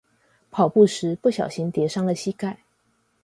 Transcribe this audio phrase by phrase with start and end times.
[0.49, 2.57] 跑步時不小心跌傷了膝蓋